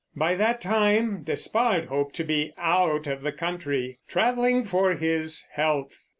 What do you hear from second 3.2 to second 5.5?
the country—travelling for his